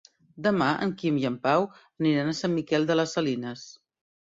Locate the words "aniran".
1.77-2.33